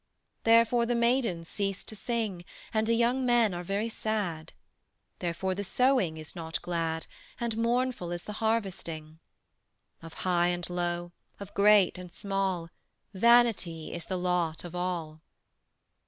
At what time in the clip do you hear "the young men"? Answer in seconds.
2.87-3.53